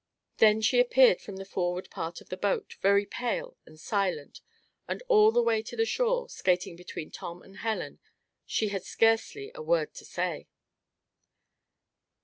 Then 0.37 0.61
she 0.61 0.79
appeared 0.79 1.21
from 1.21 1.35
the 1.35 1.45
forward 1.45 1.87
part 1.91 2.21
of 2.21 2.29
the 2.29 2.35
boat, 2.35 2.73
very 2.81 3.05
pale 3.05 3.55
and 3.67 3.79
silent, 3.79 4.41
and 4.87 5.03
all 5.07 5.31
the 5.31 5.43
way 5.43 5.61
to 5.61 5.75
the 5.75 5.85
shore, 5.85 6.27
skating 6.27 6.75
between 6.75 7.11
Tom 7.11 7.43
and 7.43 7.57
Helen, 7.57 7.99
she 8.43 8.69
had 8.69 8.83
scarcely 8.83 9.51
a 9.53 9.61
word 9.61 9.93
to 9.93 10.03
say. 10.03 10.47